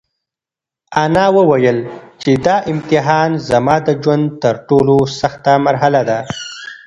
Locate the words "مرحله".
5.65-6.01